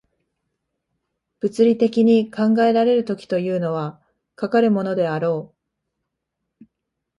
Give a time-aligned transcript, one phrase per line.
[1.41, 4.01] 物理的に考えられる時というのは、
[4.33, 5.53] かかるものであろ
[6.59, 6.65] う。